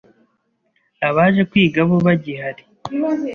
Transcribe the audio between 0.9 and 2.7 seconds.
abaje kwiga bo bagihari